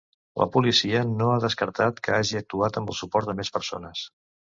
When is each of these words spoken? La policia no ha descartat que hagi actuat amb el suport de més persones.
La 0.43 0.45
policia 0.53 1.01
no 1.09 1.27
ha 1.33 1.43
descartat 1.43 2.01
que 2.07 2.15
hagi 2.15 2.39
actuat 2.39 2.81
amb 2.81 2.95
el 2.95 2.99
suport 3.01 3.31
de 3.31 3.37
més 3.41 3.53
persones. 3.59 4.03